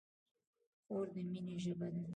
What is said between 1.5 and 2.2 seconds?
ژبه ده.